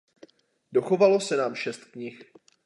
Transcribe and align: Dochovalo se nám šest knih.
Dochovalo 0.71 1.19
se 1.19 1.37
nám 1.37 1.55
šest 1.55 1.83
knih. 1.83 2.19